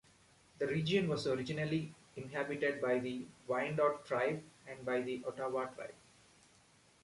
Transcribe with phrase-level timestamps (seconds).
[0.57, 5.93] The region was originally inhabited by the Wyandot tribe and by the Ottawa tribe.